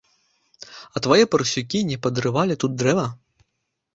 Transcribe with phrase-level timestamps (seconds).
[0.95, 3.03] А твае парсюкі не падрывалі тут дрэва?